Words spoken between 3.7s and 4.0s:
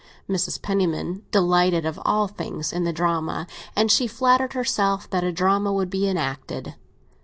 and